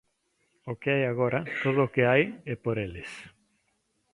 O 0.71 0.73
que 0.81 0.89
hai 0.95 1.03
agora, 1.07 1.39
todo 1.63 1.79
o 1.83 1.91
que 1.93 2.03
hai, 2.09 2.23
é 2.53 2.55
por 2.63 2.75
eles. 2.85 3.11